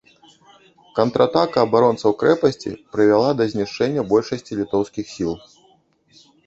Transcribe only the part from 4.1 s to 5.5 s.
большасці літоўскіх сіл.